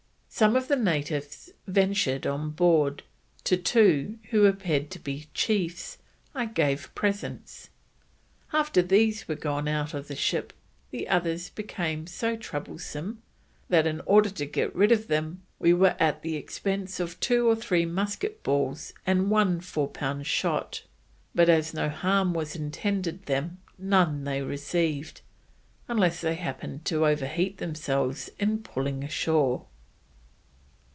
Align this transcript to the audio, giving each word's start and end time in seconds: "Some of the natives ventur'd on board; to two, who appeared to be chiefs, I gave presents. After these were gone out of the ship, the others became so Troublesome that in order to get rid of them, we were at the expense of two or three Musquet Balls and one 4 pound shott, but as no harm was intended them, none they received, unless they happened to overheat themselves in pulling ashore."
"Some 0.33 0.55
of 0.55 0.69
the 0.69 0.77
natives 0.77 1.51
ventur'd 1.67 2.25
on 2.25 2.51
board; 2.51 3.03
to 3.43 3.57
two, 3.57 4.17
who 4.31 4.45
appeared 4.45 4.89
to 4.91 4.97
be 4.97 5.27
chiefs, 5.33 5.97
I 6.33 6.45
gave 6.45 6.89
presents. 6.95 7.69
After 8.53 8.81
these 8.81 9.27
were 9.27 9.35
gone 9.35 9.67
out 9.67 9.93
of 9.93 10.07
the 10.07 10.15
ship, 10.15 10.53
the 10.89 11.09
others 11.09 11.49
became 11.49 12.07
so 12.07 12.37
Troublesome 12.37 13.21
that 13.67 13.85
in 13.85 13.99
order 14.05 14.29
to 14.29 14.45
get 14.45 14.73
rid 14.73 14.91
of 14.93 15.07
them, 15.09 15.43
we 15.59 15.73
were 15.73 15.97
at 15.99 16.23
the 16.23 16.37
expense 16.37 16.99
of 17.01 17.19
two 17.19 17.47
or 17.47 17.55
three 17.55 17.85
Musquet 17.85 18.41
Balls 18.41 18.93
and 19.05 19.29
one 19.29 19.59
4 19.59 19.89
pound 19.89 20.25
shott, 20.25 20.83
but 21.35 21.49
as 21.49 21.73
no 21.73 21.89
harm 21.89 22.33
was 22.33 22.55
intended 22.55 23.25
them, 23.25 23.59
none 23.77 24.23
they 24.23 24.41
received, 24.41 25.21
unless 25.89 26.21
they 26.21 26.35
happened 26.35 26.83
to 26.85 27.05
overheat 27.05 27.57
themselves 27.57 28.29
in 28.39 28.63
pulling 28.63 29.03
ashore." 29.03 29.67